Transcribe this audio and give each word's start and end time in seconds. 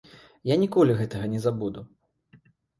Я 0.51 0.55
ніколі 0.63 0.97
гэтага 1.03 1.31
не 1.35 1.39
забуду. 1.45 1.87